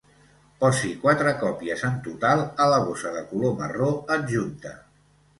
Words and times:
Posi 0.61 0.87
quatre 1.01 1.33
còpies 1.41 1.83
en 1.89 1.99
total 2.07 2.41
a 2.65 2.67
la 2.71 2.79
bossa 2.87 3.11
de 3.17 3.21
color 3.33 3.53
marró 3.59 3.91
adjunta. 4.17 4.73